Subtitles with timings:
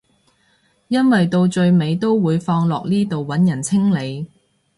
[0.87, 4.25] 因為到最尾都會放落呢度揾人清理